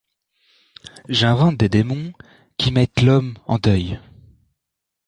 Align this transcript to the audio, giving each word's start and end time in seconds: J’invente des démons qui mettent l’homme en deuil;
J’invente 1.09 1.57
des 1.59 1.69
démons 1.69 2.13
qui 2.57 2.71
mettent 2.71 3.03
l’homme 3.03 3.37
en 3.45 3.59
deuil; 3.59 3.99